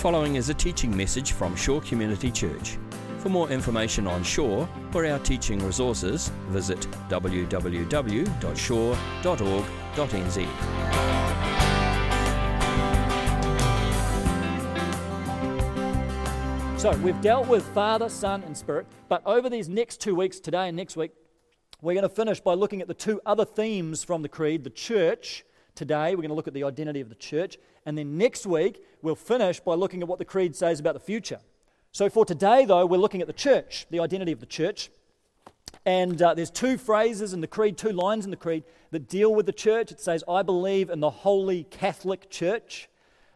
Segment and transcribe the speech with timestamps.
[0.00, 2.78] following is a teaching message from Shore Community Church.
[3.18, 6.80] For more information on Shore or our teaching resources, visit
[7.10, 8.00] www.shore.org.nz.
[16.80, 20.68] So, we've dealt with Father, Son, and Spirit, but over these next two weeks, today
[20.68, 21.10] and next week,
[21.82, 24.70] we're going to finish by looking at the two other themes from the Creed the
[24.70, 25.44] church.
[25.74, 28.82] Today, we're going to look at the identity of the church, and then next week,
[29.02, 31.40] we'll finish by looking at what the Creed says about the future.
[31.92, 34.90] So, for today, though, we're looking at the church, the identity of the church.
[35.86, 39.34] And uh, there's two phrases in the Creed, two lines in the Creed that deal
[39.34, 39.90] with the church.
[39.90, 42.88] It says, I believe in the Holy Catholic Church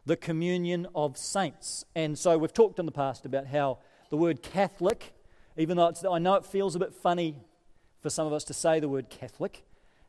[0.07, 1.85] the communion of saints.
[1.95, 3.79] And so we've talked in the past about how
[4.11, 5.15] the word Catholic,
[5.57, 7.37] even though I know it feels a bit funny
[8.01, 9.65] for some of us to say the word Catholic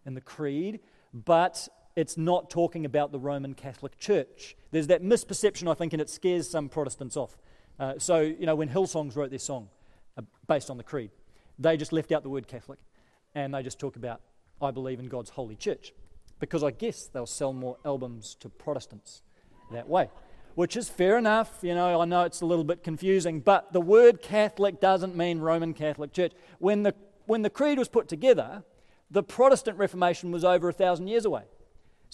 [0.06, 0.82] in the creed,
[1.14, 4.56] but it's not talking about the Roman Catholic Church.
[4.72, 7.38] There's that misperception, I think, and it scares some Protestants off.
[7.80, 9.70] Uh, so, you know, when Hillsongs wrote their song
[10.18, 11.12] uh, based on the creed,
[11.58, 12.80] they just left out the word Catholic
[13.34, 14.22] and they just talk about,
[14.62, 15.94] I believe in God's holy church.
[16.40, 19.22] Because I guess they'll sell more albums to Protestants
[19.72, 20.10] that way,
[20.56, 21.60] which is fair enough.
[21.62, 25.40] You know, I know it's a little bit confusing, but the word Catholic doesn't mean
[25.40, 26.34] Roman Catholic Church.
[26.60, 26.94] When the,
[27.26, 28.64] when the creed was put together,
[29.10, 31.44] the Protestant Reformation was over a thousand years away.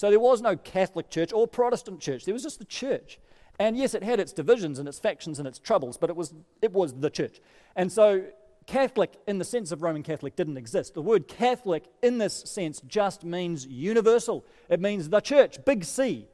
[0.02, 3.20] So there was no Catholic Church or Protestant Church, there was just the church.
[3.60, 6.34] And yes, it had its divisions and its factions and its troubles, but it was,
[6.60, 7.40] it was the church.
[7.76, 8.24] And so
[8.66, 10.96] Catholic, in the sense of Roman Catholic, didn't exist.
[10.96, 14.44] The word Catholic, in this sense, just means universal.
[14.70, 16.26] It means the church, big C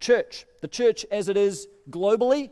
[0.00, 2.50] church, the church as it is globally,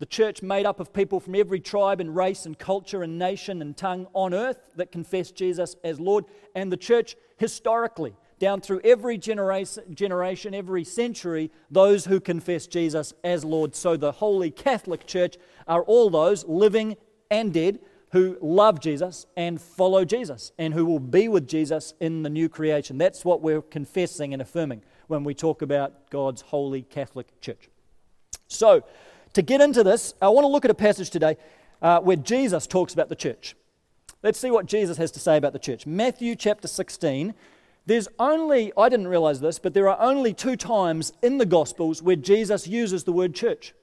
[0.00, 3.62] the church made up of people from every tribe and race and culture and nation
[3.62, 8.80] and tongue on earth that confess Jesus as Lord, and the church historically, down through
[8.82, 13.76] every generation, every century, those who confess Jesus as Lord.
[13.76, 15.36] So the Holy Catholic Church
[15.68, 16.96] are all those living
[17.30, 17.78] and dead
[18.12, 22.48] who love Jesus and follow Jesus and who will be with Jesus in the new
[22.48, 22.98] creation.
[22.98, 27.68] That's what we're confessing and affirming when we talk about God's holy Catholic Church.
[28.48, 28.82] So,
[29.34, 31.36] to get into this, I want to look at a passage today
[31.82, 33.54] uh, where Jesus talks about the church.
[34.24, 35.86] Let's see what Jesus has to say about the church.
[35.86, 37.32] Matthew chapter 16.
[37.90, 42.00] There's only, I didn't realize this, but there are only two times in the Gospels
[42.00, 43.74] where Jesus uses the word church.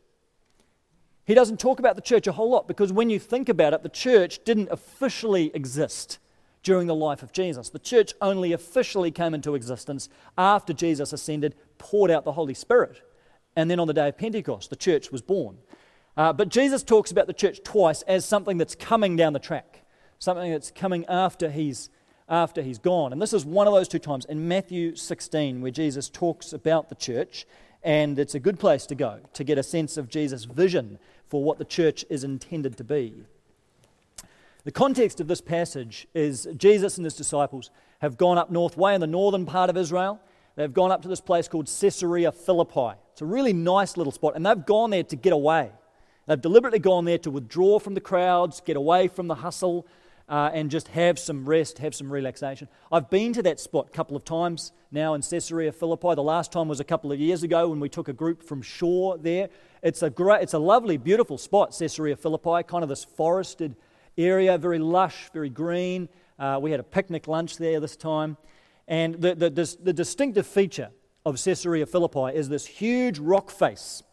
[1.26, 3.84] He doesn't talk about the church a whole lot because when you think about it,
[3.84, 6.20] the church didn't officially exist
[6.64, 7.68] during the life of Jesus.
[7.68, 10.08] The church only officially came into existence
[10.38, 13.02] after Jesus ascended, poured out the Holy Spirit,
[13.58, 15.58] and then on the day of Pentecost, the church was born.
[16.16, 19.84] Uh, but Jesus talks about the church twice as something that's coming down the track,
[20.18, 21.90] something that's coming after he's,
[22.30, 23.14] after he's gone.
[23.14, 26.90] And this is one of those two times in Matthew 16 where Jesus talks about
[26.90, 27.46] the church,
[27.84, 31.00] and it's a good place to go to get a sense of Jesus' vision
[31.30, 33.24] for what the church is intended to be.
[34.64, 38.94] The context of this passage is Jesus and his disciples have gone up north, way
[38.94, 40.20] in the northern part of Israel.
[40.56, 43.00] They've gone up to this place called Caesarea Philippi.
[43.14, 45.72] It's a really nice little spot, and they've gone there to get away.
[46.26, 49.88] They've deliberately gone there to withdraw from the crowds, get away from the hustle,
[50.30, 52.68] uh, and just have some rest, have some relaxation.
[52.92, 56.16] I've been to that spot a couple of times now in Caesarea Philippi.
[56.16, 58.62] The last time was a couple of years ago when we took a group from
[58.62, 59.50] shore there.
[59.82, 63.76] It's a great, it's a lovely, beautiful spot, Caesarea Philippi, kind of this forested
[64.18, 66.10] area, very lush, very green.
[66.38, 68.38] Uh, we had a picnic lunch there this time.
[68.88, 70.90] And the, the, this, the distinctive feature
[71.26, 74.04] of Caesarea Philippi is this huge rock face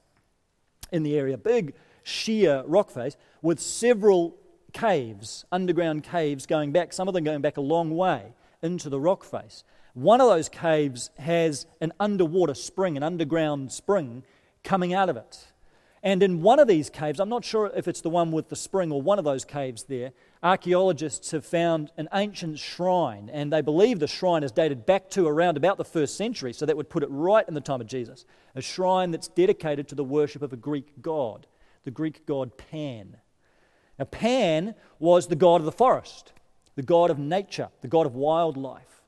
[0.93, 4.37] in the area, big sheer rock face with several
[4.75, 9.01] caves, underground caves going back, some of them going back a long way into the
[9.01, 9.65] rock face.
[9.95, 14.25] One of those caves has an underwater spring, an underground spring
[14.63, 15.47] coming out of it.
[16.03, 18.57] And in one of these caves, I'm not sure if it's the one with the
[18.57, 20.13] spring or one of those caves there,
[20.43, 25.27] archaeologists have found an ancient shrine, and they believe the shrine is dated back to
[25.27, 27.87] around about the first century, so that would put it right in the time of
[27.87, 28.27] Jesus.
[28.55, 31.47] A shrine that's dedicated to the worship of a Greek god,
[31.85, 33.17] the Greek god Pan.
[33.99, 36.33] Now, Pan was the god of the forest,
[36.75, 39.03] the god of nature, the god of wildlife.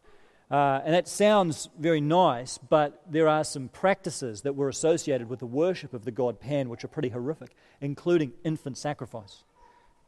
[0.48, 5.40] Uh, and that sounds very nice, but there are some practices that were associated with
[5.40, 9.42] the worship of the god Pan which are pretty horrific, including infant sacrifice.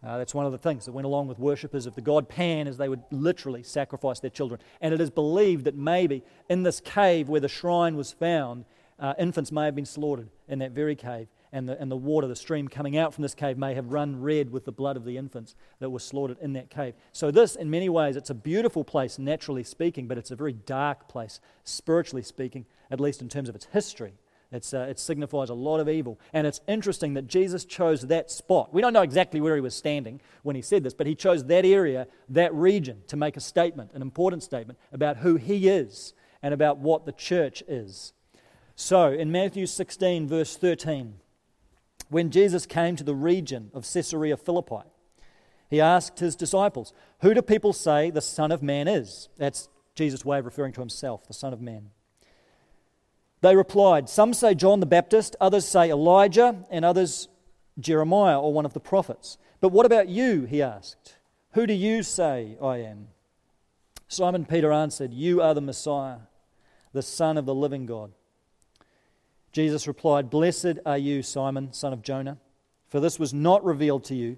[0.07, 2.69] Uh, that's one of the things that went along with worshippers of the god Pan,
[2.69, 4.61] as they would literally sacrifice their children.
[4.81, 8.65] And it is believed that maybe in this cave where the shrine was found,
[9.01, 12.27] uh, infants may have been slaughtered in that very cave and the, and the water,
[12.27, 15.05] the stream coming out from this cave, may have run red with the blood of
[15.05, 16.95] the infants that were slaughtered in that cave.
[17.13, 20.53] So, this, in many ways, it's a beautiful place, naturally speaking, but it's a very
[20.53, 24.15] dark place, spiritually speaking, at least in terms of its history.
[24.51, 26.19] It's, uh, it signifies a lot of evil.
[26.33, 28.73] And it's interesting that Jesus chose that spot.
[28.73, 31.45] We don't know exactly where he was standing when he said this, but he chose
[31.45, 36.15] that area, that region, to make a statement, an important statement about who he is
[36.43, 38.15] and about what the church is.
[38.75, 41.15] So, in Matthew 16, verse 13,
[42.09, 44.83] when Jesus came to the region of Caesarea Philippi,
[45.71, 49.29] he asked his disciples, Who do people say the Son of Man is?
[49.37, 51.91] That's Jesus' way of referring to himself, the Son of Man.
[53.41, 57.29] They replied, Some say John the Baptist, others say Elijah, and others
[57.79, 59.39] Jeremiah or one of the prophets.
[59.61, 60.45] But what about you?
[60.45, 61.17] He asked.
[61.53, 63.09] Who do you say I am?
[64.09, 66.19] Simon Peter answered, You are the Messiah,
[66.93, 68.13] the Son of the living God.
[69.53, 72.39] Jesus replied, Blessed are you, Simon, son of Jonah,
[72.89, 74.37] for this was not revealed to you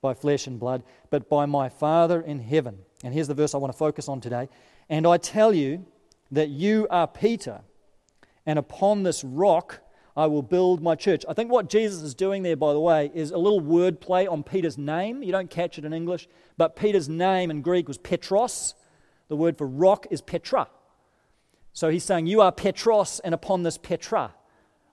[0.00, 2.78] by flesh and blood, but by my Father in heaven.
[3.02, 4.48] And here's the verse I want to focus on today.
[4.88, 5.86] And I tell you
[6.30, 7.62] that you are Peter
[8.48, 9.80] and upon this rock
[10.16, 11.24] I will build my church.
[11.28, 14.26] I think what Jesus is doing there, by the way, is a little word play
[14.26, 15.22] on Peter's name.
[15.22, 16.26] You don't catch it in English,
[16.56, 18.74] but Peter's name in Greek was Petros.
[19.28, 20.66] The word for rock is Petra.
[21.72, 24.34] So he's saying, You are Petros, and upon this Petra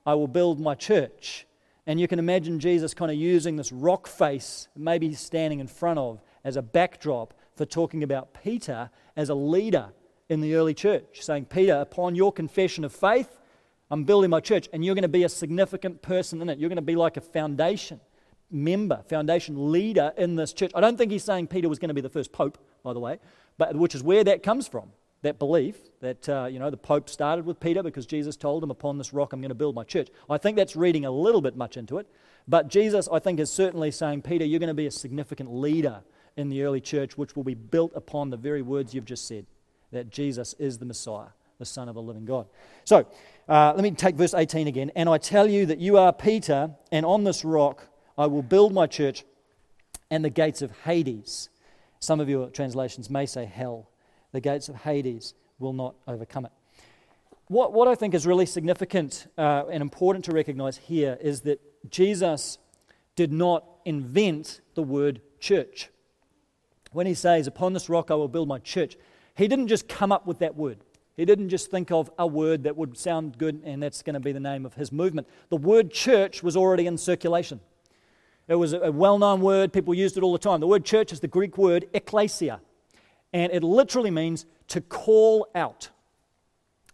[0.06, 1.46] I will build my church.
[1.86, 5.66] And you can imagine Jesus kind of using this rock face, maybe he's standing in
[5.66, 9.88] front of, as a backdrop for talking about Peter as a leader
[10.28, 13.38] in the early church, saying, Peter, upon your confession of faith,
[13.90, 16.58] I'm building my church, and you're going to be a significant person in it.
[16.58, 18.00] You're going to be like a foundation
[18.50, 20.72] member, foundation leader in this church.
[20.74, 23.00] I don't think he's saying Peter was going to be the first pope, by the
[23.00, 23.18] way,
[23.58, 24.90] but which is where that comes from.
[25.26, 28.70] That belief that uh, you know the Pope started with Peter because Jesus told him,
[28.70, 31.40] "Upon this rock I'm going to build my church." I think that's reading a little
[31.40, 32.06] bit much into it,
[32.46, 36.04] but Jesus, I think, is certainly saying, "Peter, you're going to be a significant leader
[36.36, 39.46] in the early church, which will be built upon the very words you've just said,
[39.90, 42.46] that Jesus is the Messiah, the Son of the living God."
[42.84, 43.04] So,
[43.48, 44.92] uh, let me take verse 18 again.
[44.94, 48.72] And I tell you that you are Peter, and on this rock I will build
[48.72, 49.24] my church,
[50.08, 51.48] and the gates of Hades,
[51.98, 53.88] some of your translations may say hell,
[54.32, 56.52] the gates of Hades will not overcome it.
[57.48, 61.60] What, what I think is really significant uh, and important to recognize here is that
[61.90, 62.58] Jesus
[63.14, 65.90] did not invent the word church.
[66.92, 68.96] When he says, Upon this rock I will build my church,
[69.36, 70.78] he didn't just come up with that word.
[71.16, 74.20] He didn't just think of a word that would sound good and that's going to
[74.20, 75.26] be the name of his movement.
[75.48, 77.60] The word church was already in circulation.
[78.48, 80.60] It was a well known word, people used it all the time.
[80.60, 82.60] The word church is the Greek word ekklesia,
[83.36, 85.90] and it literally means to call out.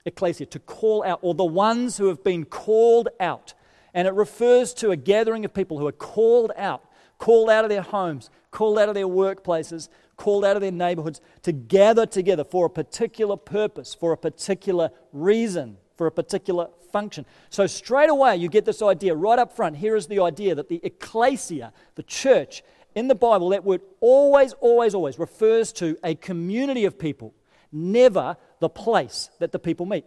[0.04, 3.54] Ecclesia, to call out, or the ones who have been called out.
[3.94, 6.82] And it refers to a gathering of people who are called out,
[7.18, 11.20] called out of their homes, called out of their workplaces, called out of their neighborhoods
[11.42, 17.24] to gather together for a particular purpose, for a particular reason, for a particular function.
[17.50, 19.76] So, straight away, you get this idea right up front.
[19.76, 24.52] Here is the idea that the ecclesia, the church, in the Bible, that word always,
[24.54, 27.34] always, always refers to a community of people,
[27.70, 30.04] never the place that the people meet.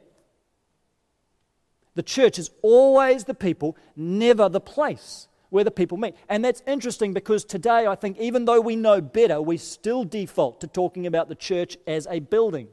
[1.96, 6.16] The church is always the people, never the place where the people meet.
[6.28, 10.60] And that's interesting because today, I think, even though we know better, we still default
[10.62, 12.68] to talking about the church as a building.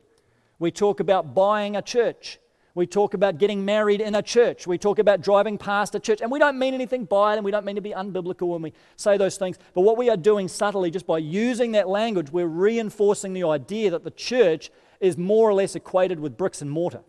[0.59, 2.39] We talk about buying a church.
[2.75, 4.67] We talk about getting married in a church.
[4.67, 6.23] We talk about driving past a church.
[6.23, 8.63] And we don't mean anything by it, and we don't mean to be unbiblical when
[8.63, 9.59] we say those things.
[9.75, 13.91] But what we are doing subtly, just by using that language, we're reinforcing the idea
[13.91, 14.71] that the church
[15.01, 17.03] is more or less equated with bricks and mortar.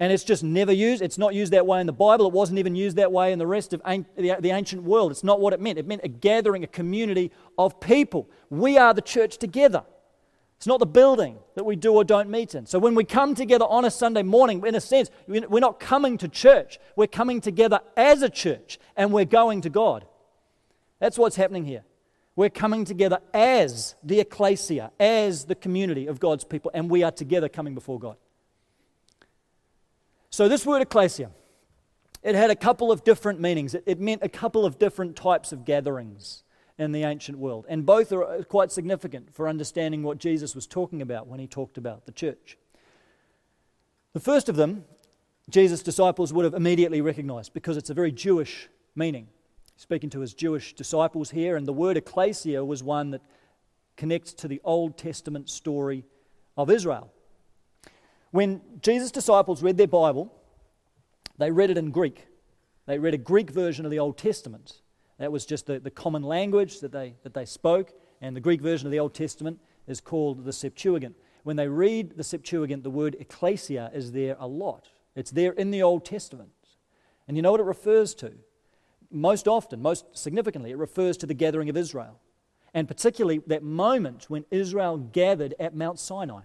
[0.00, 1.00] And it's just never used.
[1.00, 2.26] It's not used that way in the Bible.
[2.26, 5.12] It wasn't even used that way in the rest of the ancient world.
[5.12, 5.78] It's not what it meant.
[5.78, 8.28] It meant a gathering, a community of people.
[8.50, 9.84] We are the church together.
[10.62, 12.66] It's not the building that we do or don't meet in.
[12.66, 16.18] So when we come together on a Sunday morning, in a sense, we're not coming
[16.18, 16.78] to church.
[16.94, 20.06] We're coming together as a church and we're going to God.
[21.00, 21.82] That's what's happening here.
[22.36, 27.10] We're coming together as the ecclesia, as the community of God's people, and we are
[27.10, 28.16] together coming before God.
[30.30, 31.32] So, this word ecclesia,
[32.22, 33.74] it had a couple of different meanings.
[33.74, 36.44] It, it, meant a couple of different types of gatherings
[36.78, 37.66] in the ancient world.
[37.68, 41.46] And both are uh, quite significant for understanding what Jesus was talking about when he
[41.46, 42.56] talked about the church.
[44.12, 44.84] The first of them,
[45.48, 49.28] Jesus' disciples would have immediately recognized because it's a very Jewish meaning.
[49.76, 53.22] Speaking to his Jewish disciples here, and the word ecclesia was one that
[53.96, 56.04] connects to the Old Testament story
[56.56, 57.10] of Israel.
[58.30, 60.32] When Jesus' disciples read their Bible,
[61.38, 62.26] they read it in Greek.
[62.86, 64.81] They read a Greek version of the Old Testament.
[65.22, 68.60] That was just the, the common language that they, that they spoke, and the Greek
[68.60, 71.14] version of the Old Testament is called the Septuagint.
[71.44, 74.88] When they read the Septuagint, the word ecclesia is there a lot.
[75.14, 76.50] It's there in the Old Testament.
[77.28, 78.32] And you know what it refers to?
[79.12, 82.18] Most often, most significantly, it refers to the gathering of Israel.
[82.74, 86.40] And particularly that moment when Israel gathered at Mount Sinai.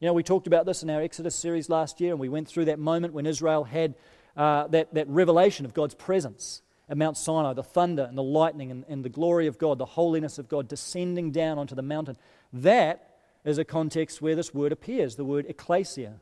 [0.00, 2.48] You know, we talked about this in our Exodus series last year, and we went
[2.48, 3.94] through that moment when Israel had
[4.36, 8.72] uh, that, that revelation of God's presence at Mount Sinai, the thunder and the lightning
[8.72, 12.16] and, and the glory of God, the holiness of God descending down onto the mountain.
[12.52, 16.14] That is a context where this word appears, the word ecclesia.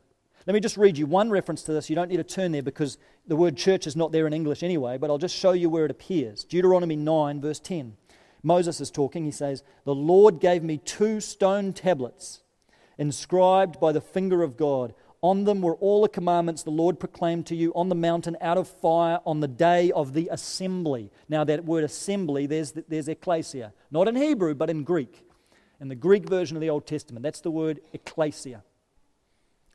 [0.45, 1.89] Let me just read you one reference to this.
[1.89, 4.61] You don't need to turn there because the word church is not there in English
[4.61, 6.43] anyway, but I'll just show you where it appears.
[6.43, 7.97] Deuteronomy 9, verse 10.
[8.43, 9.25] Moses is talking.
[9.25, 12.41] He says, The Lord gave me two stone tablets
[12.97, 14.93] inscribed by the finger of God.
[15.21, 18.57] On them were all the commandments the Lord proclaimed to you on the mountain out
[18.57, 21.11] of fire on the day of the assembly.
[21.27, 23.73] Now, that word assembly, there's, there's ecclesia.
[23.91, 25.25] Not in Hebrew, but in Greek.
[25.81, 28.63] In the Greek version of the Old Testament, that's the word ecclesia.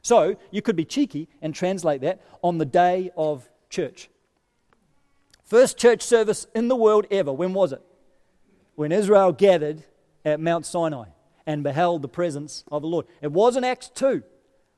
[0.02, 4.08] So, you could be cheeky and translate that on the day of church.
[5.44, 7.32] First church service in the world ever.
[7.32, 7.82] When was it?
[8.76, 9.84] When Israel gathered
[10.24, 11.08] at Mount Sinai
[11.46, 13.06] and beheld the presence of the Lord.
[13.20, 14.22] It wasn't Acts 2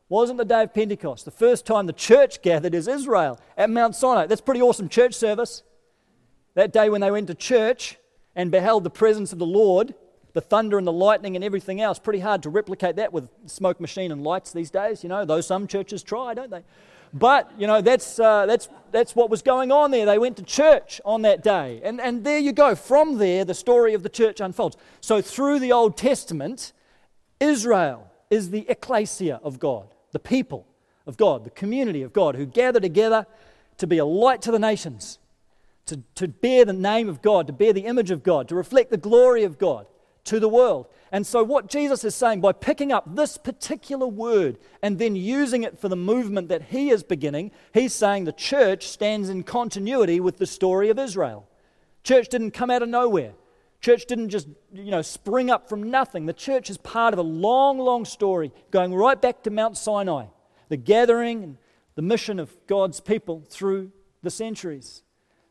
[0.09, 1.25] wasn't the day of Pentecost.
[1.25, 4.27] The first time the church gathered is Israel at Mount Sinai.
[4.27, 5.63] That's pretty awesome church service.
[6.55, 7.97] That day when they went to church
[8.35, 9.95] and beheld the presence of the Lord,
[10.33, 11.99] the thunder and the lightning and everything else.
[11.99, 15.41] Pretty hard to replicate that with smoke machine and lights these days, you know, though
[15.41, 16.63] some churches try, don't they?
[17.13, 20.05] But, you know, that's, uh, that's, that's what was going on there.
[20.05, 21.81] They went to church on that day.
[21.83, 22.75] And, and there you go.
[22.75, 24.77] From there, the story of the church unfolds.
[25.01, 26.75] So, through the Old Testament,
[27.41, 30.67] Israel is the ecclesia of God the people
[31.07, 33.27] of God, the community of God, who gather together
[33.77, 35.19] to be a light to the nations,
[35.85, 38.91] to, to bear the name of God, to bear the image of God, to reflect
[38.91, 39.87] the glory of God
[40.25, 40.87] to the world.
[41.13, 45.65] And so, what Jesus is saying by picking up this particular word and then using
[45.65, 50.19] it for the movement that he is beginning, he's saying the church stands in continuity
[50.19, 51.47] with the story of Israel.
[52.05, 53.35] Church didn't come out of nowhere.
[53.81, 56.27] Church didn't just, you know, spring up from nothing.
[56.27, 60.27] The church is part of a long, long story going right back to Mount Sinai,
[60.69, 61.57] the gathering and
[61.95, 63.93] the mission of God's people through
[64.23, 65.03] the centuries.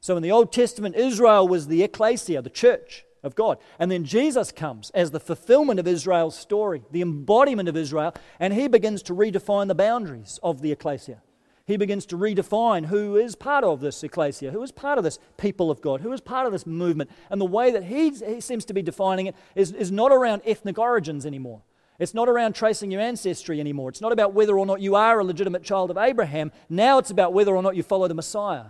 [0.01, 3.57] So in the Old Testament, Israel was the ecclesia, the church of God.
[3.79, 8.53] And then Jesus comes as the fulfillment of Israel's story, the embodiment of Israel, and
[8.53, 11.21] he begins to redefine the boundaries of the ecclesia
[11.65, 15.17] he begins to redefine who is part of this ecclesia, who is part of this
[15.37, 17.09] people of God, who is part of this movement.
[17.29, 20.43] And the way that he, he seems to be defining it is, is not around
[20.45, 21.63] ethnic origins anymore.
[21.97, 23.89] It's not around tracing your ancestry anymore.
[23.89, 26.51] It's not about whether or not you are a legitimate child of Abraham.
[26.69, 28.65] Now it's about whether or not you follow the Messiah.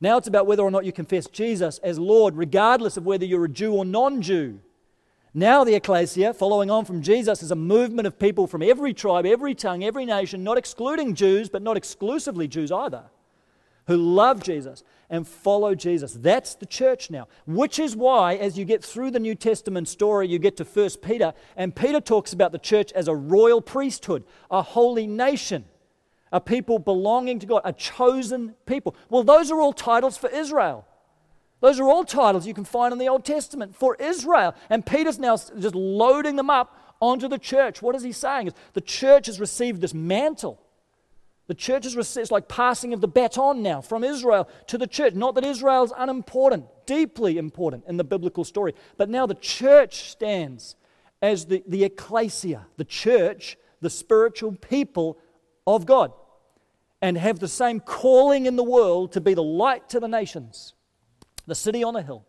[0.00, 3.44] Now it's about whether or not you confess Jesus as Lord, regardless of whether you're
[3.44, 4.60] a Jew or non Jew.
[5.34, 9.24] Now, the ecclesia, following on from Jesus, is a movement of people from every tribe,
[9.24, 13.04] every tongue, every nation, not excluding Jews, but not exclusively Jews either,
[13.86, 16.12] who love Jesus and follow Jesus.
[16.12, 20.28] That's the church now, which is why, as you get through the New Testament story,
[20.28, 24.24] you get to 1 Peter, and Peter talks about the church as a royal priesthood,
[24.50, 25.64] a holy nation,
[26.30, 28.94] a people belonging to God, a chosen people.
[29.08, 30.86] Well, those are all titles for Israel.
[31.62, 34.56] Those are all titles you can find in the Old Testament for Israel.
[34.68, 37.80] And Peter's now just loading them up onto the church.
[37.80, 38.50] What is he saying?
[38.72, 40.60] The church has received this mantle.
[41.46, 44.88] The church has received, it's like passing of the baton now from Israel to the
[44.88, 45.14] church.
[45.14, 50.10] Not that Israel is unimportant, deeply important in the biblical story, but now the church
[50.10, 50.74] stands
[51.20, 55.16] as the, the ecclesia, the church, the spiritual people
[55.64, 56.12] of God,
[57.00, 60.74] and have the same calling in the world to be the light to the nations
[61.46, 62.24] the city on a hill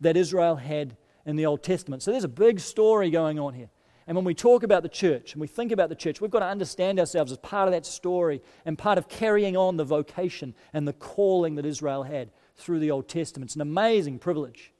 [0.00, 2.02] that Israel had in the Old Testament.
[2.02, 3.70] So there's a big story going on here.
[4.06, 6.38] And when we talk about the church and we think about the church, we've got
[6.40, 10.54] to understand ourselves as part of that story and part of carrying on the vocation
[10.72, 13.50] and the calling that Israel had through the Old Testament.
[13.50, 14.72] It's an amazing privilege.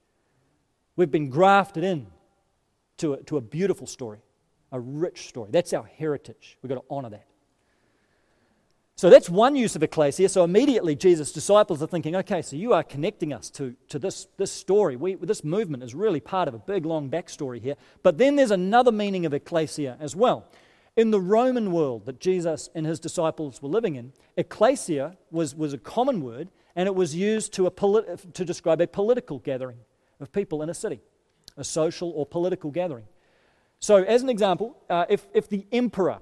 [0.97, 2.07] We've been grafted in
[2.97, 4.21] to a, to a beautiful story,
[4.73, 5.51] a rich story.
[5.53, 6.57] That's our heritage.
[6.63, 7.28] We've got to honor that.
[8.99, 10.29] So that's one use of ecclesia.
[10.29, 14.27] So immediately Jesus' disciples are thinking, okay, so you are connecting us to, to this,
[14.39, 14.97] this story.
[14.97, 17.77] We, this movement is really part of a big, long backstory here.
[18.03, 20.49] But then there's another meaning of ecclesia as well.
[20.97, 25.73] In the Roman world that Jesus and his disciples were living in, ecclesia was, was
[25.73, 29.79] a common word, and it was used to, a polit- to describe a political gathering
[30.19, 31.01] of people in a city,
[31.57, 33.05] a social or political gathering.
[33.79, 36.19] So, as an example, uh, if, if the emperor,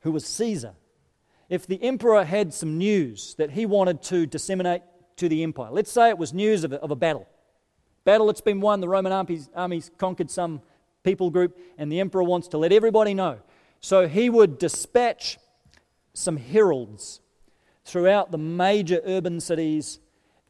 [0.00, 0.72] who was Caesar,
[1.48, 4.82] if the emperor had some news that he wanted to disseminate
[5.16, 7.26] to the empire, let's say it was news of a, of a battle,
[8.04, 10.60] battle that's been won, the Roman armies, armies conquered some
[11.02, 13.38] people group, and the emperor wants to let everybody know.
[13.80, 15.38] So he would dispatch
[16.12, 17.20] some heralds
[17.84, 20.00] throughout the major urban cities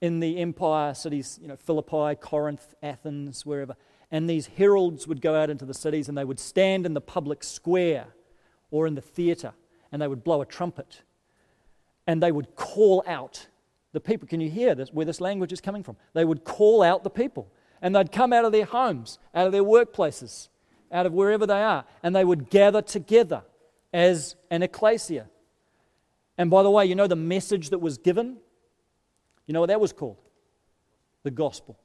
[0.00, 3.76] in the empire, cities, you know, Philippi, Corinth, Athens, wherever.
[4.10, 7.00] And these heralds would go out into the cities and they would stand in the
[7.00, 8.06] public square
[8.70, 9.52] or in the theatre
[9.92, 11.02] and they would blow a trumpet
[12.06, 13.46] and they would call out
[13.92, 14.26] the people.
[14.26, 15.96] Can you hear this, where this language is coming from?
[16.14, 17.52] They would call out the people
[17.82, 20.48] and they'd come out of their homes, out of their workplaces,
[20.90, 23.42] out of wherever they are, and they would gather together
[23.92, 25.28] as an ecclesia.
[26.36, 28.38] And by the way, you know the message that was given?
[29.46, 30.18] You know what that was called?
[31.24, 31.78] The gospel.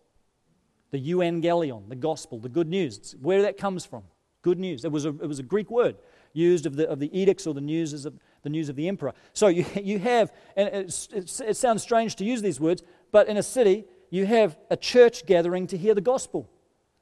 [0.91, 3.15] The euangelion, the gospel, the good news.
[3.21, 4.03] Where that comes from?
[4.41, 4.85] Good news.
[4.85, 5.95] It was a, it was a Greek word
[6.33, 8.13] used of the, of the edicts or the news of
[8.43, 9.13] the news of the emperor.
[9.31, 13.37] So you, you have, and it, it sounds strange to use these words, but in
[13.37, 16.49] a city, you have a church gathering to hear the gospel.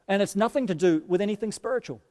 [0.08, 2.02] And it's nothing to do with anything spiritual.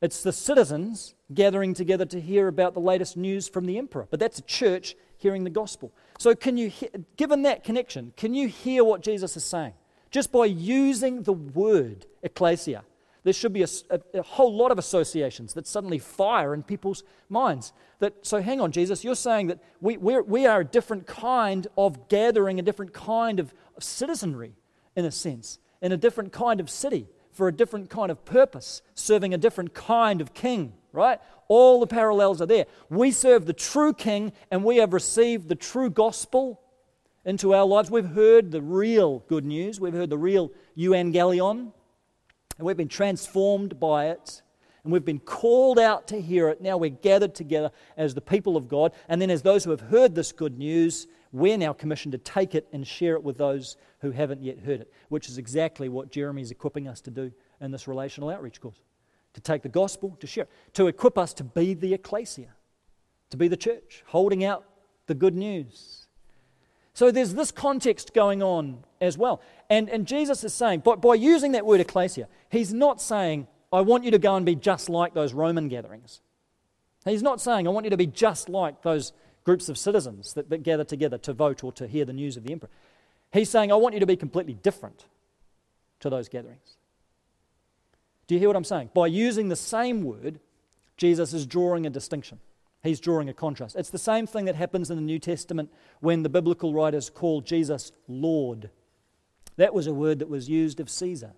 [0.00, 4.06] It's the citizens gathering together to hear about the latest news from the emperor.
[4.10, 5.92] But that's a church hearing the gospel.
[6.18, 6.70] So, can you,
[7.16, 9.72] given that connection, can you hear what Jesus is saying?
[10.10, 12.84] Just by using the word ecclesia,
[13.28, 17.04] there should be a, a, a, whole lot of associations that suddenly fire in people's
[17.28, 17.74] minds.
[17.98, 21.66] That, so, hang on, Jesus, you're saying that we, we're, we are a different kind
[21.76, 24.54] of gathering, a different kind of, of citizenry,
[24.96, 28.80] in a sense, in a different kind of city, for a different kind of purpose,
[28.94, 31.20] serving a different kind of king, right?
[31.48, 32.64] All the parallels are there.
[32.88, 36.62] We serve the true king, and we have received the true gospel
[37.26, 37.90] into our lives.
[37.90, 41.72] We've heard the real good news, we've heard the real euangelion
[42.58, 44.42] and we've been transformed by it.
[44.84, 46.62] And we've been called out to hear it.
[46.62, 48.92] Now we're gathered together as the people of God.
[49.08, 52.54] And then, as those who have heard this good news, we're now commissioned to take
[52.54, 56.10] it and share it with those who haven't yet heard it, which is exactly what
[56.10, 58.80] Jeremy is equipping us to do in this relational outreach course
[59.34, 62.48] to take the gospel, to share it, to equip us to be the ecclesia,
[63.30, 64.64] to be the church, holding out
[65.06, 66.06] the good news.
[66.94, 69.40] So there's this context going on as well.
[69.70, 73.82] And, and Jesus is saying, by, by using that word ecclesia, he's not saying, I
[73.82, 76.20] want you to go and be just like those Roman gatherings.
[77.04, 79.12] He's not saying, I want you to be just like those
[79.44, 82.44] groups of citizens that, that gather together to vote or to hear the news of
[82.44, 82.70] the emperor.
[83.32, 85.06] He's saying, I want you to be completely different
[86.00, 86.76] to those gatherings.
[88.26, 88.90] Do you hear what I'm saying?
[88.94, 90.40] By using the same word,
[90.96, 92.40] Jesus is drawing a distinction.
[92.82, 93.76] He's drawing a contrast.
[93.76, 97.40] It's the same thing that happens in the New Testament when the biblical writers call
[97.40, 98.70] Jesus Lord.
[99.58, 101.32] That was a word that was used of Caesar.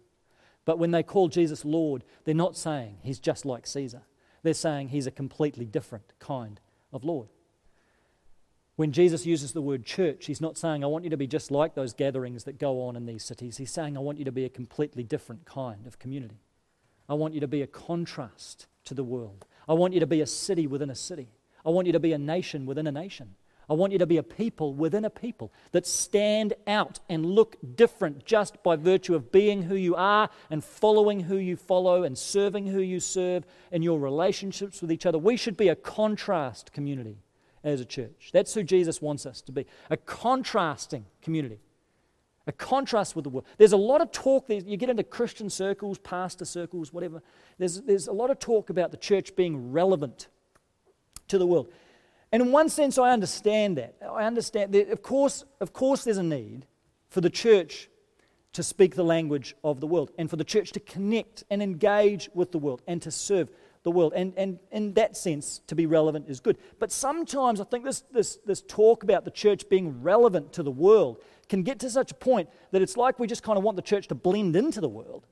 [0.65, 4.03] But when they call Jesus Lord, they're not saying he's just like Caesar.
[4.43, 6.61] They're saying he's a completely different kind
[6.93, 7.29] of Lord.
[8.77, 11.51] When Jesus uses the word church, he's not saying, I want you to be just
[11.51, 13.57] like those gatherings that go on in these cities.
[13.57, 16.41] He's saying, I want you to be a completely different kind of community.
[17.09, 19.47] I want you to be a contrast to the world.
[19.69, 21.33] I want you to be a city within a city.
[21.65, 23.35] I want you to be a nation within a nation.
[23.71, 27.57] I want you to be a people within a people that stand out and look
[27.77, 32.19] different just by virtue of being who you are and following who you follow and
[32.19, 35.19] serving who you serve and your relationships with each other.
[35.19, 37.19] We should be a contrast community
[37.63, 38.31] as a church.
[38.33, 41.61] That's who Jesus wants us to be a contrasting community,
[42.49, 43.47] a contrast with the world.
[43.57, 47.23] There's a lot of talk, you get into Christian circles, pastor circles, whatever.
[47.59, 50.27] There's, there's a lot of talk about the church being relevant
[51.29, 51.71] to the world.
[52.33, 53.97] And in one sense, I understand that.
[54.03, 56.67] I understand that, of course, of course, there's a need
[57.09, 57.89] for the church
[58.53, 62.29] to speak the language of the world and for the church to connect and engage
[62.35, 63.49] with the world and to serve
[63.83, 64.13] the world.
[64.15, 66.57] And, and in that sense, to be relevant is good.
[66.79, 70.71] But sometimes I think this, this, this talk about the church being relevant to the
[70.71, 73.77] world can get to such a point that it's like we just kind of want
[73.77, 75.27] the church to blend into the world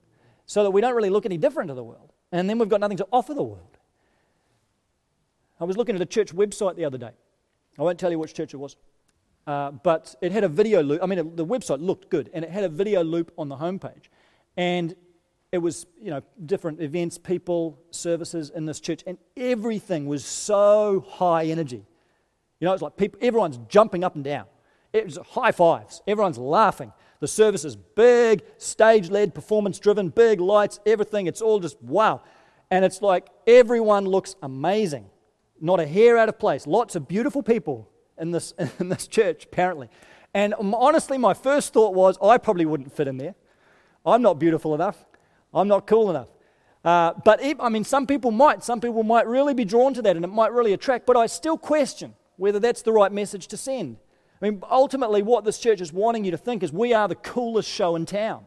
[0.47, 2.13] so that we don't really look any different to the world.
[2.33, 3.78] And then we've got nothing to offer the world.
[5.61, 7.11] I was looking at a church website the other day.
[7.79, 8.77] I won't tell you which church it was.
[9.47, 11.03] Uh, but it had a video loop.
[11.03, 13.57] I mean, it, the website looked good, and it had a video loop on the
[13.57, 14.09] homepage.
[14.57, 14.95] And
[15.53, 21.05] it was, you know, different events, people, services in this church, and everything was so
[21.09, 21.87] high energy.
[22.61, 24.45] You know, it's like people, everyone's jumping up and down.
[24.93, 26.03] It was high fives.
[26.07, 26.93] Everyone's laughing.
[27.21, 31.27] The service is big, stage led, performance driven, big lights, everything.
[31.27, 32.23] It's all just wow.
[32.71, 35.07] And it's like everyone looks amazing
[35.61, 36.67] not a hair out of place.
[36.67, 39.89] Lots of beautiful people in this, in this church, apparently.
[40.35, 43.35] And honestly, my first thought was, I probably wouldn't fit in there.
[44.05, 45.05] I'm not beautiful enough.
[45.53, 46.29] I'm not cool enough.
[46.85, 48.63] Uh, but if, I mean, some people might.
[48.63, 51.07] Some people might really be drawn to that and it might really attract.
[51.07, 53.97] But I still question whether that's the right message to send.
[54.41, 57.17] I mean, ultimately, what this church is wanting you to think is we are the
[57.17, 58.45] coolest show in town.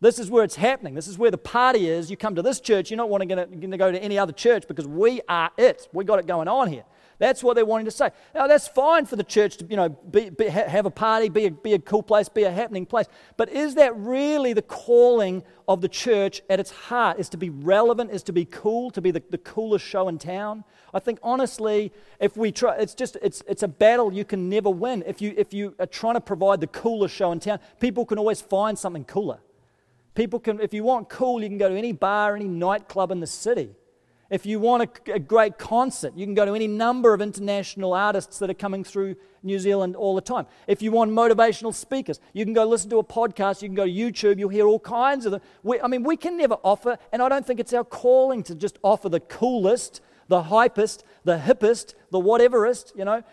[0.00, 0.94] This is where it's happening.
[0.94, 2.10] This is where the party is.
[2.10, 4.86] You come to this church, you're not wanting to go to any other church because
[4.86, 5.88] we are it.
[5.92, 6.84] We got it going on here.
[7.18, 8.10] That's what they're wanting to say.
[8.34, 11.44] Now, that's fine for the church to, you know, be, be, have a party, be
[11.44, 13.08] a, be a cool place, be a happening place.
[13.36, 17.18] But is that really the calling of the church at its heart?
[17.18, 20.16] Is to be relevant, is to be cool, to be the, the coolest show in
[20.16, 20.64] town?
[20.94, 24.70] I think honestly, if we try, it's just, it's, it's a battle you can never
[24.70, 25.04] win.
[25.06, 28.16] If you, if you are trying to provide the coolest show in town, people can
[28.16, 29.40] always find something cooler.
[30.14, 33.20] People can, if you want cool, you can go to any bar, any nightclub in
[33.20, 33.70] the city.
[34.30, 37.92] If you want a, a, great concert, you can go to any number of international
[37.92, 40.46] artists that are coming through New Zealand all the time.
[40.68, 43.86] If you want motivational speakers, you can go listen to a podcast, you can go
[43.86, 45.40] to YouTube, you'll hear all kinds of them.
[45.64, 48.54] We, I mean, we can never offer, and I don't think it's our calling to
[48.54, 53.24] just offer the coolest, the hypest, the hippest, the whateverest, you know.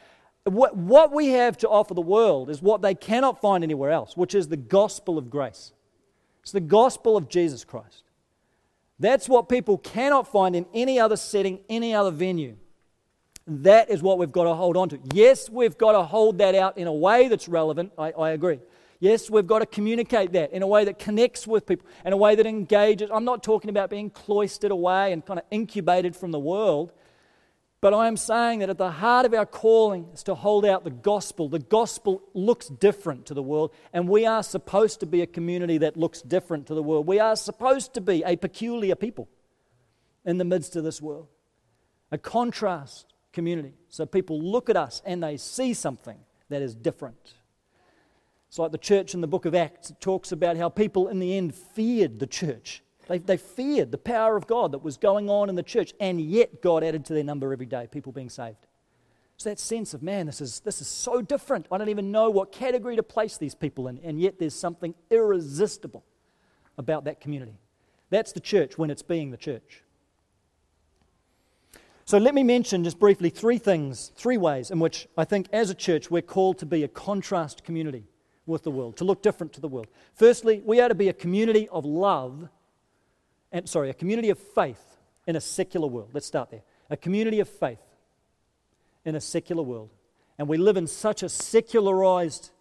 [0.46, 4.18] What, what we have to offer the world is what they cannot find anywhere else,
[4.18, 5.74] which is the gospel of grace.
[6.48, 8.04] It's the gospel of Jesus Christ.
[9.00, 12.56] That's what people cannot find in any other setting, any other venue.
[13.46, 15.00] That is what we've got to hold on to.
[15.14, 17.92] Yes, we've got to hold that out in a way that's relevant.
[17.98, 18.62] I, I, agree.
[19.02, 22.18] Yes, we've got to communicate that in a way that connects with people, in a
[22.18, 23.10] way that engages.
[23.12, 26.94] I'm not talking about being cloistered away and kind of incubated from the world.
[27.80, 30.84] But I am saying that at the heart of our calling is to hold out
[30.84, 31.48] the gospel.
[31.48, 35.78] The gospel looks different to the world, and we are supposed to be a community
[35.80, 37.06] that looks different to the world.
[37.06, 39.30] We are supposed to be a peculiar people
[40.26, 41.28] in the midst of this world,
[42.12, 43.74] a contrast community.
[43.90, 46.18] So people look at us and they see something
[46.50, 47.34] that is different.
[48.48, 49.92] It's like the church in the book of Acts.
[49.92, 53.98] It talks about how people in the end feared the church they, they feared the
[53.98, 57.14] power of God that was going on in the church, and yet God added to
[57.14, 58.58] their number every day, people being saved.
[59.38, 61.68] So that sense of, man, this is, this is so different.
[61.72, 64.96] I don't even know what category to place these people in, and yet there's something
[65.12, 66.04] irresistible
[66.78, 67.60] about that community.
[68.10, 69.84] That's the church when it's being the church.
[72.06, 75.70] So let me mention just briefly three things, three ways in which I think as
[75.70, 78.06] a church we're called to be a contrast community
[78.46, 79.88] with the world, to look different to the world.
[80.14, 82.48] Firstly, we are to be a community of love
[83.52, 86.10] and sorry, a community of faith in a secular world.
[86.14, 86.64] Let's start there.
[86.90, 87.82] A community of faith
[89.06, 89.90] in a secular world.
[90.38, 92.52] And we live in such a secularized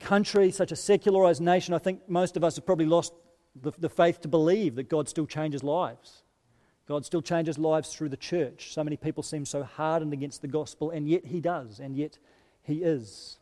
[0.00, 1.74] country, such a secularized nation.
[1.74, 3.12] I think most of us have probably lost
[3.60, 6.22] the, the faith to believe that God still changes lives.
[6.88, 8.72] God still changes lives through the church.
[8.72, 12.18] So many people seem so hardened against the gospel, and yet He does, and yet
[12.62, 13.38] He is.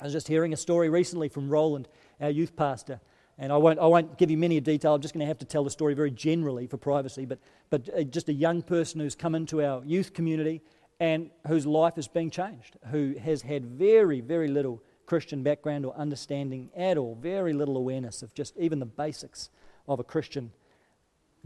[0.00, 1.88] I was just hearing a story recently from Roland,
[2.20, 3.00] our youth pastor,
[3.38, 4.94] and I won't, I won't give you many a detail.
[4.94, 7.24] I'm just going to have to tell the story very generally for privacy.
[7.24, 7.38] But,
[7.70, 10.62] but uh, just a young person who's come into our youth community
[11.00, 15.94] and whose life is being changed, who has had very, very little Christian background or
[15.96, 19.50] understanding at all, very little awareness of just even the basics
[19.88, 20.52] of a Christian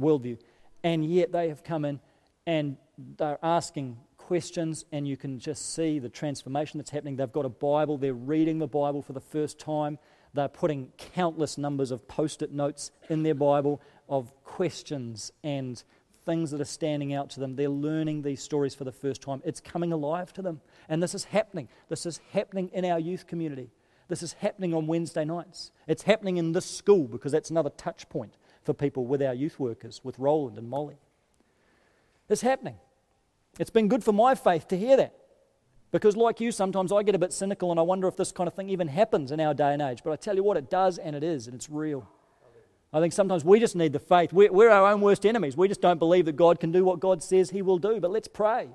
[0.00, 0.38] worldview.
[0.84, 2.00] And yet they have come in
[2.46, 2.76] and
[3.16, 7.16] they're asking questions, and you can just see the transformation that's happening.
[7.16, 9.98] They've got a Bible, they're reading the Bible for the first time
[10.34, 15.82] they're putting countless numbers of post it notes in their Bible of questions and
[16.24, 17.56] things that are standing out to them.
[17.56, 19.40] They're learning these stories for the first time.
[19.44, 20.60] It's coming alive to them.
[20.88, 21.68] And this is happening.
[21.88, 23.70] This is happening in our youth community.
[24.08, 25.70] This is happening on Wednesday nights.
[25.86, 29.58] It's happening in this school because that's another touch point for people with our youth
[29.58, 30.98] workers, with Roland and Molly.
[32.28, 32.76] It's happening.
[33.58, 35.14] It's been good for my faith to hear that.
[35.90, 38.46] Because, like you, sometimes I get a bit cynical and I wonder if this kind
[38.46, 40.00] of thing even happens in our day and age.
[40.04, 42.06] But I tell you what, it does, and it is, and it's real.
[42.92, 44.32] I think sometimes we just need the faith.
[44.32, 45.56] We're, we're, our own worst enemies.
[45.56, 48.00] We just don't believe that God can do what God says He will do.
[48.00, 48.68] But let's pray.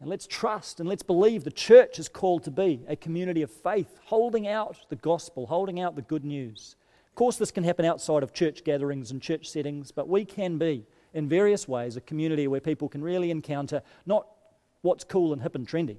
[0.00, 3.50] And let's trust and let's believe the church is called to be a community of
[3.50, 6.76] faith, holding out the gospel, holding out the good news.
[7.08, 10.56] Of course, this can happen outside of church gatherings and church settings, but we can
[10.56, 14.26] be, in various ways, a community where people can really encounter not
[14.82, 15.98] what's cool and hip and trendy,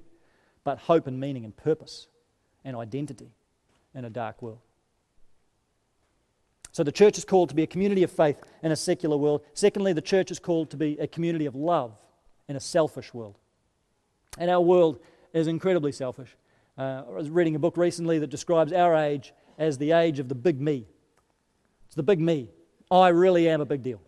[0.64, 2.08] but hope and meaning and purpose
[2.64, 3.30] and identity
[3.94, 4.60] in a dark world.
[6.72, 9.42] So the church is called to be a community of faith in a secular world.
[9.52, 11.94] Secondly, the church is called to be a community of love
[12.48, 13.36] in a selfish world.
[14.38, 14.98] And our world
[15.34, 16.34] is incredibly selfish.
[16.78, 20.30] Uh, I was reading a book recently that describes our age as the age of
[20.30, 20.86] the big me.
[21.86, 22.48] It's the big me.
[22.90, 24.00] I really am a big deal.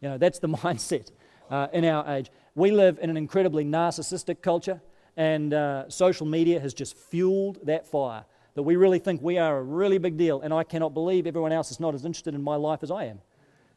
[0.00, 1.12] You know, that's the mindset
[1.50, 2.30] uh, in our age.
[2.58, 4.80] We live in an incredibly narcissistic culture,
[5.16, 8.24] and uh, social media has just fueled that fire.
[8.56, 11.52] That we really think we are a really big deal, and I cannot believe everyone
[11.52, 13.20] else is not as interested in my life as I am.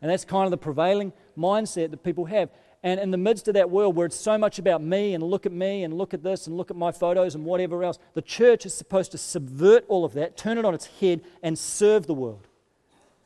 [0.01, 2.49] And that's kind of the prevailing mindset that people have.
[2.81, 5.45] And in the midst of that world where it's so much about me and look
[5.45, 8.21] at me and look at this and look at my photos and whatever else, the
[8.23, 12.07] church is supposed to subvert all of that, turn it on its head, and serve
[12.07, 12.47] the world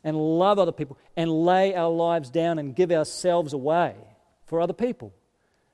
[0.03, 3.95] and love other people and lay our lives down and give ourselves away
[4.43, 5.13] for other people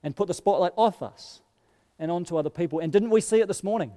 [0.03, 1.41] and put the spotlight off us
[1.99, 2.79] and onto other people.
[2.79, 3.91] And didn't we see it this morning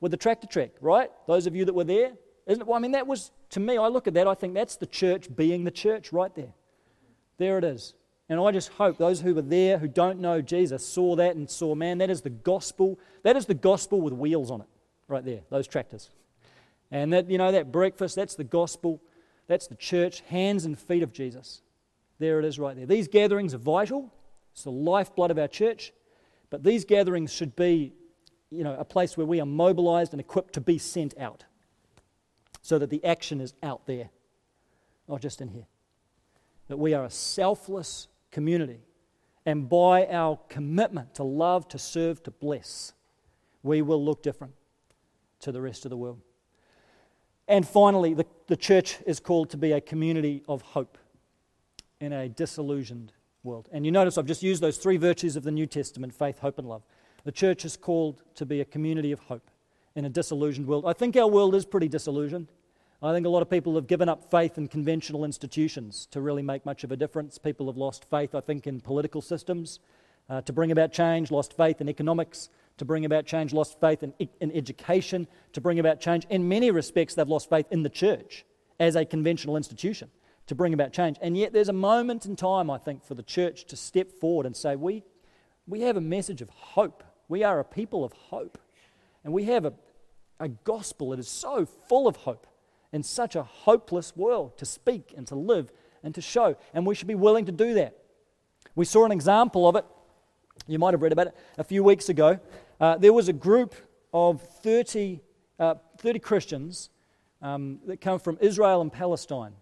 [0.00, 1.10] with the tractor trek, right?
[1.26, 2.12] Those of you that were there?
[2.46, 2.66] Isn't it?
[2.66, 4.86] Well, I mean, that was, to me, I look at that, I think that's the
[4.86, 6.52] church being the church right there.
[7.38, 7.94] There it is.
[8.28, 11.48] And I just hope those who were there who don't know Jesus saw that and
[11.48, 12.98] saw, man, that is the gospel.
[13.22, 14.66] That is the gospel with wheels on it,
[15.06, 16.10] right there, those tractors.
[16.90, 19.00] And that, you know, that breakfast, that's the gospel.
[19.46, 21.62] That's the church, hands and feet of Jesus.
[22.18, 22.86] There it is right there.
[22.86, 24.12] These gatherings are vital.
[24.56, 25.92] It's the lifeblood of our church.
[26.48, 27.92] But these gatherings should be,
[28.50, 31.44] you know, a place where we are mobilized and equipped to be sent out
[32.62, 34.08] so that the action is out there,
[35.08, 35.66] not just in here.
[36.68, 38.80] That we are a selfless community.
[39.44, 42.94] And by our commitment to love, to serve, to bless,
[43.62, 44.54] we will look different
[45.40, 46.22] to the rest of the world.
[47.46, 50.96] And finally, the, the church is called to be a community of hope
[52.00, 53.12] in a disillusioned
[53.46, 53.68] world.
[53.72, 56.58] And you notice I've just used those three virtues of the New Testament faith, hope,
[56.58, 56.82] and love.
[57.24, 59.50] The church is called to be a community of hope
[59.94, 60.84] in a disillusioned world.
[60.86, 62.48] I think our world is pretty disillusioned.
[63.02, 66.42] I think a lot of people have given up faith in conventional institutions to really
[66.42, 67.38] make much of a difference.
[67.38, 69.80] People have lost faith, I think, in political systems
[70.28, 74.02] uh, to bring about change, lost faith in economics to bring about change, lost faith
[74.02, 76.26] in, in education to bring about change.
[76.30, 78.44] In many respects, they've lost faith in the church
[78.78, 80.10] as a conventional institution
[80.46, 81.16] to bring about change.
[81.20, 84.46] And yet, there's a moment in time, I think, for the church to step forward
[84.46, 85.02] and say, We,
[85.66, 87.02] we have a message of hope.
[87.28, 88.58] We are a people of hope.
[89.24, 89.72] And we have a,
[90.38, 92.46] a gospel that is so full of hope
[92.92, 95.72] in such a hopeless world to speak and to live
[96.04, 96.56] and to show.
[96.72, 97.96] And we should be willing to do that.
[98.76, 99.84] We saw an example of it.
[100.68, 102.38] You might have read about it a few weeks ago.
[102.80, 103.74] Uh, there was a group
[104.12, 105.20] of 30,
[105.58, 106.90] uh, 30 Christians
[107.42, 109.52] um, that come from Israel and Palestine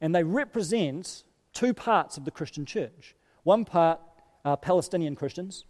[0.00, 3.14] and they represent two parts of the Christian church.
[3.42, 4.00] One part
[4.44, 5.64] are Palestinian Christians,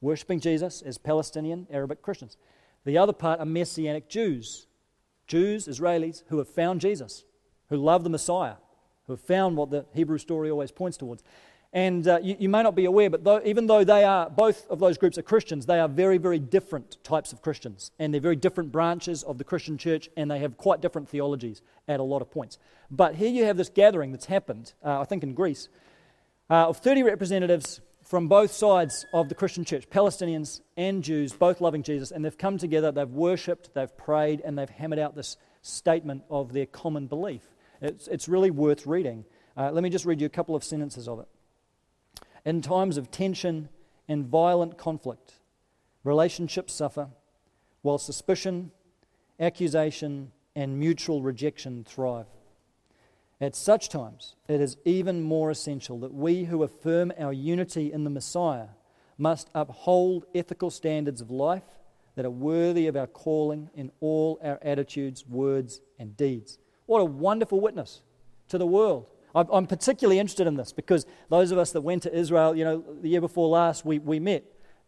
[0.00, 2.36] worshipping Jesus as Palestinian Arabic Christians.
[2.84, 4.66] The other part are Messianic Jews,
[5.26, 7.24] Jews, Israelis, who have found Jesus,
[7.68, 8.54] who love the Messiah,
[9.06, 11.22] who have found what the Hebrew story always points towards.
[11.72, 14.66] And uh, you, you, may not be aware, but though, even though they are, both
[14.68, 17.92] of those groups are Christians, they are very, very different types of Christians.
[18.00, 21.62] And they're very different branches of the Christian church, and they have quite different theologies
[21.86, 22.58] at a lot of points.
[22.90, 25.68] But here you have this gathering that's happened, uh, I think in Greece,
[26.50, 31.60] uh, of 30 representatives from both sides of the Christian church, Palestinians and Jews, both
[31.60, 35.36] loving Jesus, and they've come together, they've worshipped, they've prayed, and they've hammered out this
[35.62, 37.42] statement of their common belief.
[37.80, 39.24] It's, it's really worth reading.
[39.56, 41.28] Uh, let me just read you a couple of sentences of it.
[42.44, 43.68] In times of tension
[44.08, 45.34] and violent conflict,
[46.04, 47.08] relationships suffer,
[47.82, 48.70] while suspicion,
[49.38, 52.26] accusation, and mutual rejection thrive.
[53.40, 58.04] At such times, it is even more essential that we who affirm our unity in
[58.04, 58.68] the Messiah
[59.16, 61.78] must uphold ethical standards of life
[62.16, 66.58] that are worthy of our calling in all our attitudes, words, and deeds.
[66.86, 68.02] What a wonderful witness
[68.48, 72.14] to the world I'm particularly interested in this because those of us that went to
[72.14, 74.44] Israel, you know, the year before last, we, we met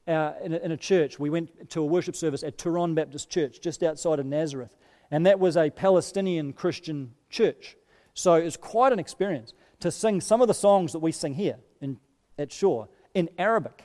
[0.09, 1.18] uh, in, a, in, a, church.
[1.18, 4.76] We went to a worship service at Turon Baptist Church just outside of Nazareth.
[5.12, 7.76] And that was a Palestinian Christian church.
[8.14, 11.59] So it's quite an experience to sing some of the songs that we sing here
[11.81, 11.98] in,
[12.38, 13.85] at Shore in Arabic.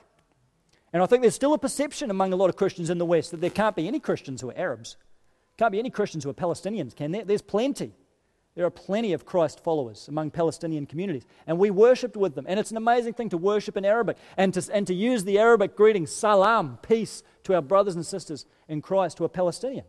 [0.94, 3.32] And I think there's still a perception among a lot of Christians in the West
[3.32, 4.98] that there can't be any Christians who are Arabs.
[5.58, 7.26] Can't be any Christians who are Palestinians, can there?
[7.26, 7.94] There's plenty.
[8.58, 12.46] There are plenty of Christ followers among Palestinian communities, and we worshipped with them.
[12.50, 15.38] And it's an amazing thing to worship in Arabic and to, and to use the
[15.38, 19.86] Arabic greeting, salam, peace, to our brothers and sisters in Christ, to a Palestinian.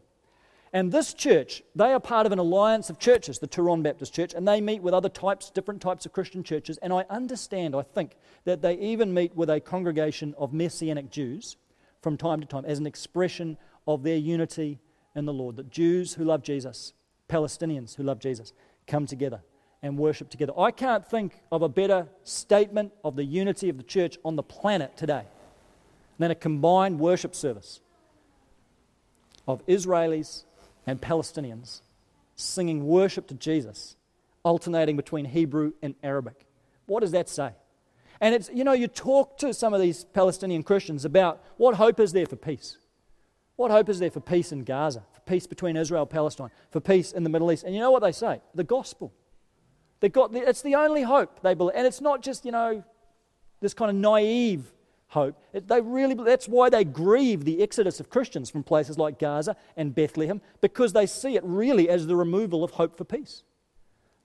[0.70, 4.34] And this church, they are part of an alliance of churches, the Turon Baptist Church,
[4.34, 6.76] and they meet with other types, different types of Christian churches.
[6.82, 11.56] And I understand, I think, that they even meet with a congregation of Messianic Jews
[12.02, 14.78] from time to time as an expression of their unity
[15.16, 15.56] in the Lord.
[15.56, 16.92] That Jews who love Jesus
[17.28, 18.52] Palestinians who love Jesus
[18.86, 19.40] come together
[19.82, 20.52] and worship together.
[20.58, 24.42] I can't think of a better statement of the unity of the church on the
[24.42, 25.24] planet today
[26.18, 27.80] than a combined worship service
[29.46, 30.44] of Israelis
[30.86, 31.80] and Palestinians
[32.34, 33.96] singing worship to Jesus,
[34.42, 36.46] alternating between Hebrew and Arabic.
[36.86, 37.52] What does that say?
[38.20, 42.00] And it's, you know, you talk to some of these Palestinian Christians about what hope
[42.00, 42.78] is there for peace.
[43.58, 46.78] What hope is there for peace in Gaza, for peace between Israel and Palestine, for
[46.78, 47.64] peace in the Middle East?
[47.64, 48.40] And you know what they say?
[48.54, 49.12] The gospel.
[49.98, 51.74] They got the, it's the only hope they believe.
[51.74, 52.84] And it's not just, you know,
[53.60, 54.72] this kind of naive
[55.08, 55.42] hope.
[55.52, 59.56] It, they really, that's why they grieve the exodus of Christians from places like Gaza
[59.76, 63.42] and Bethlehem, because they see it really as the removal of hope for peace.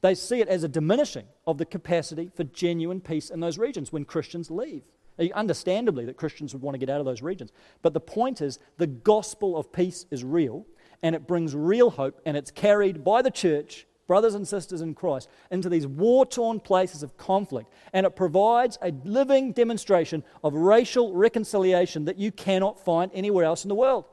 [0.02, 3.92] They see it as a diminishing of the capacity for genuine peace in those regions
[3.92, 4.84] when Christians leave
[5.20, 7.52] Uh, understandably, that Christians would want to get out of those regions.
[7.82, 10.66] But the point is, the gospel of peace is real,
[11.02, 14.96] and it brings real hope, and it's carried by the church, brothers and sisters in
[14.96, 17.72] Christ, into these war torn places of conflict.
[17.94, 23.64] And it provides a living demonstration of racial reconciliation that you cannot find anywhere else
[23.64, 24.06] in the world.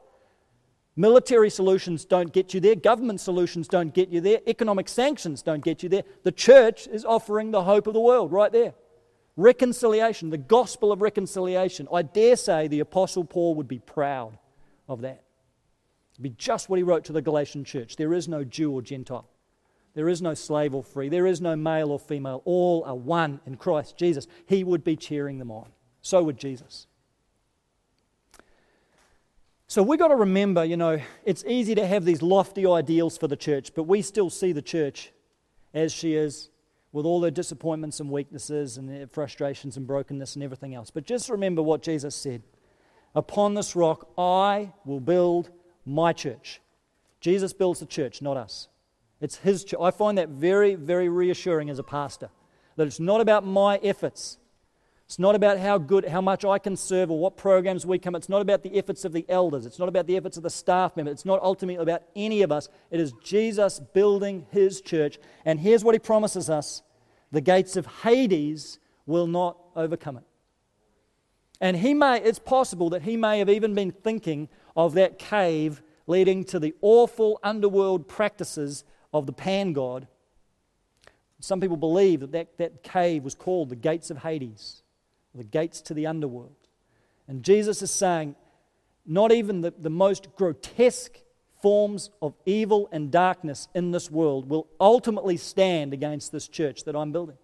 [0.95, 2.75] Military solutions don't get you there.
[2.75, 4.41] Government solutions don't get you there.
[4.45, 6.03] Economic sanctions don't get you there.
[6.23, 8.73] The church is offering the hope of the world right there.
[9.37, 11.87] Reconciliation, the gospel of reconciliation.
[11.91, 14.37] I dare say the Apostle Paul would be proud
[14.87, 15.23] of that.
[16.13, 17.95] It'd be just what he wrote to the Galatian church.
[17.95, 19.27] There is no Jew or Gentile.
[19.93, 21.09] There is no slave or free.
[21.09, 22.41] There is no male or female.
[22.45, 24.27] All are one in Christ Jesus.
[24.45, 25.67] He would be cheering them on.
[26.01, 26.87] So would Jesus.
[29.67, 33.27] So we've got to remember, you know, it's easy to have these lofty ideals for
[33.27, 35.13] the church, but we still see the church
[35.73, 36.50] as she is
[36.91, 40.91] with all their disappointments and weaknesses and frustrations and brokenness and everything else.
[40.91, 42.43] But just remember what Jesus said
[43.13, 45.49] Upon this rock I will build
[45.85, 46.61] my church.
[47.19, 48.67] Jesus builds the church, not us.
[49.19, 49.79] It's his church.
[49.81, 52.29] I find that very, very reassuring as a pastor.
[52.77, 54.37] That it's not about my efforts,
[55.11, 58.15] it's not about how good, how much I can serve or what programs we come.
[58.15, 59.65] It's not about the efforts of the elders.
[59.65, 61.11] It's not about the efforts of the staff members.
[61.11, 62.69] It's not ultimately about any of us.
[62.91, 65.19] It is Jesus building his church.
[65.43, 66.81] And here's what he promises us
[67.29, 70.23] the gates of Hades will not overcome it.
[71.59, 74.47] And he may, it's possible that he may have even been thinking
[74.77, 80.07] of that cave leading to the awful underworld practices of the pan god.
[81.41, 84.83] Some people believe that, that that cave was called the gates of Hades
[85.33, 86.55] the gates to the underworld.
[87.27, 88.35] And Jesus is saying,
[89.05, 91.19] not even the, the most grotesque
[91.61, 96.95] forms of evil and darkness in this world will ultimately stand against this church that
[96.95, 97.37] I'm building,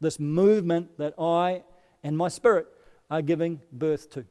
[0.00, 1.62] this movement that I
[2.02, 2.66] and my spirit
[3.10, 4.24] are giving birth to.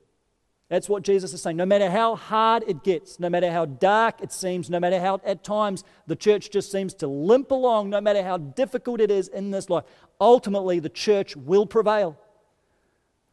[0.70, 1.58] That's what Jesus is saying.
[1.58, 5.22] No matter how hard it gets, no matter how dark it seems, no matter how
[5.24, 9.28] at times the church just seems to limp along, no matter how difficult it is
[9.28, 9.84] in this life,
[10.20, 12.18] ultimately the church will prevail.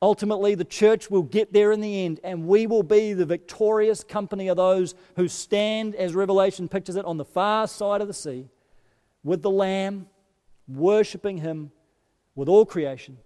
[0.02, 4.02] Ultimately, the church will get there in the end, and we will be the victorious
[4.02, 8.14] company of those who stand, as Revelation pictures it, on the far side of the
[8.14, 8.48] sea
[9.22, 10.08] with the Lamb,
[10.66, 11.70] worshiping Him
[12.34, 13.16] with all creation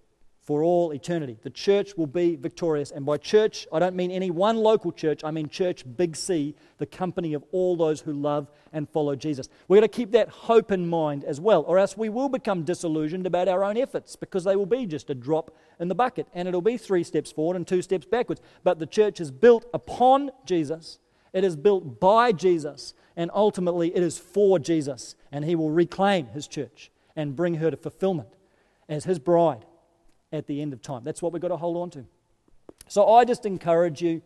[0.47, 1.37] for all eternity.
[1.43, 2.91] The church will be victorious.
[2.91, 6.55] And by church, I don't mean any one local church, I mean church, big C,
[6.77, 9.49] the company of all those who love and follow Jesus.
[9.67, 12.63] We're going to keep that hope in mind as well, or else we will become
[12.63, 16.27] disillusioned about our own efforts because they will be just a drop in the bucket
[16.33, 18.39] and it'll be three steps forward and two steps backwards.
[18.63, 20.99] But the church is built upon Jesus,
[21.33, 25.15] it is built by Jesus, and ultimately it is for Jesus.
[25.29, 28.29] And He will reclaim His church and bring her to fulfillment
[28.87, 29.65] as His bride
[30.31, 31.03] at the end of time.
[31.03, 32.05] That's what we've got to hold on to.
[32.87, 34.21] So I just encourage you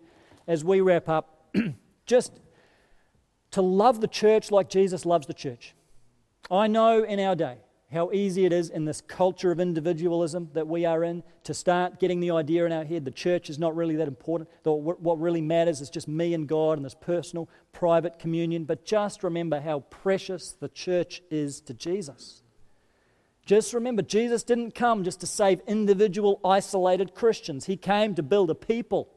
[0.48, 1.56] as we wrap up,
[2.06, 2.40] just
[3.52, 5.76] to love the church like Jesus loves the church.
[6.50, 7.58] I know in our day
[7.92, 12.00] how easy it is in this culture of individualism that we are in to start
[12.00, 14.50] getting the idea in our head the church is not really that important.
[14.64, 18.64] What really matters is just me and God and this personal, private communion.
[18.64, 22.44] But just remember how precious the church is to Jesus.
[23.52, 27.66] Just remember, Jesus didn't come just to save individual, isolated Christians.
[27.66, 29.10] He came to build a people,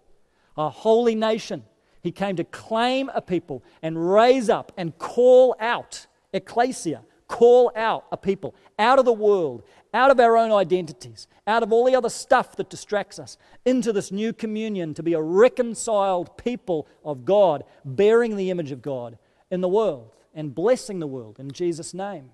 [0.56, 1.62] a holy nation.
[2.02, 8.06] He came to claim a people and raise up and call out, ecclesia, call out
[8.10, 9.62] a people out of the world,
[9.94, 13.92] out of our own identities, out of all the other stuff that distracts us, into
[13.92, 19.16] this new communion to be a reconciled people of God, bearing the image of God
[19.52, 22.30] in the world and blessing the world in Jesus' name.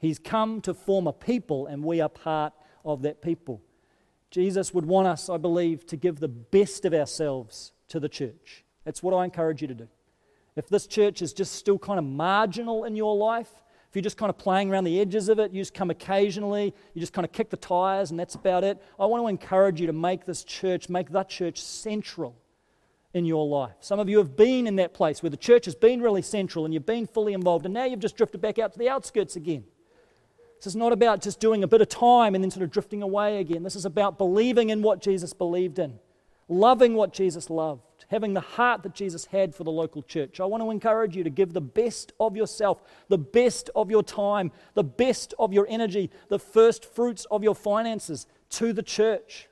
[0.00, 2.52] He's come to form a people, and we are part
[2.84, 3.60] of that people.
[4.30, 8.64] Jesus would want us, I believe, to give the best of ourselves to the church.
[8.84, 9.88] That's what I encourage you to do.
[10.56, 13.50] If this church is just still kind of marginal in your life,
[13.88, 16.72] if you're just kind of playing around the edges of it, you just come occasionally,
[16.94, 18.80] you just kind of kick the tires, and that's about it.
[18.98, 22.36] I want to encourage you to make this church, make that church central
[23.12, 23.74] in your life.
[23.80, 26.64] Some of you have been in that place where the church has been really central
[26.64, 29.34] and you've been fully involved, and now you've just drifted back out to the outskirts
[29.36, 29.64] again.
[30.60, 33.02] This is not about just doing a bit of time and then sort of drifting
[33.02, 33.62] away again.
[33.62, 35.98] This is about believing in what Jesus believed in,
[36.50, 40.38] loving what Jesus loved, having the heart that Jesus had for the local church.
[40.38, 44.02] I want to encourage you to give the best of yourself, the best of your
[44.02, 49.48] time, the best of your energy, the first fruits of your finances to the church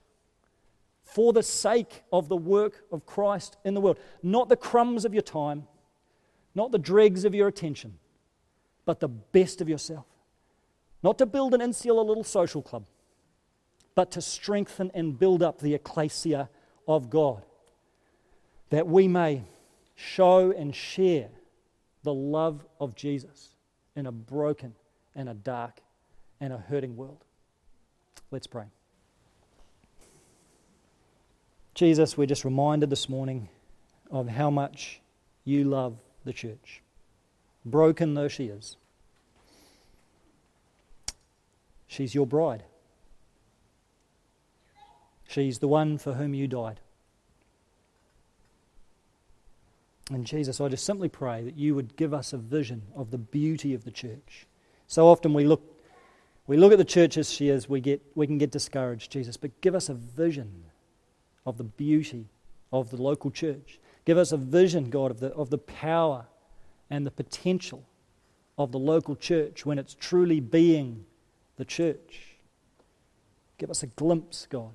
[1.04, 3.98] for the sake of the work of Christ in the world.
[4.22, 5.66] Not the crumbs of your time,
[6.54, 7.98] not the dregs of your attention,
[8.84, 10.04] but the best of yourself.
[11.02, 12.84] Not to build an insular little social club,
[13.94, 16.48] but to strengthen and build up the ecclesia
[16.86, 17.42] of God,
[18.70, 19.42] that we may
[19.94, 21.28] show and share
[22.02, 23.50] the love of Jesus
[23.96, 24.74] in a broken
[25.14, 25.80] and a dark
[26.40, 27.24] and a hurting world.
[28.30, 28.66] Let's pray.
[31.74, 33.48] Jesus, we're just reminded this morning
[34.10, 35.00] of how much
[35.44, 36.82] you love the church,
[37.64, 38.76] broken though she is.
[41.88, 42.62] She's your bride.
[45.26, 46.80] She's the one for whom you died.
[50.10, 53.18] And Jesus, I just simply pray that you would give us a vision of the
[53.18, 54.46] beauty of the church.
[54.86, 55.62] So often we look,
[56.46, 59.36] we look at the church as she is, we, get, we can get discouraged, Jesus,
[59.36, 60.64] but give us a vision
[61.44, 62.26] of the beauty
[62.72, 63.78] of the local church.
[64.06, 66.26] Give us a vision, God, of the, of the power
[66.88, 67.84] and the potential
[68.56, 71.04] of the local church when it's truly being
[71.58, 72.36] the church.
[73.58, 74.70] Give us a glimpse, God,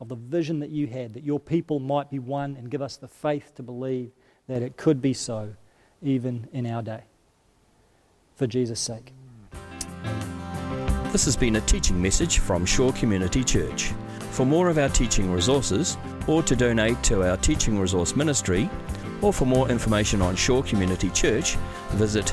[0.00, 2.96] of the vision that you had, that your people might be one, and give us
[2.96, 4.10] the faith to believe
[4.48, 5.54] that it could be so
[6.02, 7.02] even in our day.
[8.34, 9.12] For Jesus' sake.
[11.12, 13.92] This has been a teaching message from Shore Community Church.
[14.30, 18.70] For more of our teaching resources, or to donate to our teaching resource ministry,
[19.20, 21.56] or for more information on Shore Community Church,
[21.90, 22.32] visit